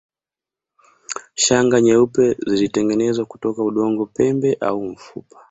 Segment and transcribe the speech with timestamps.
[1.35, 5.37] Shanga nyeupe zilitengenezwa kutoka udongo pembe au mfupa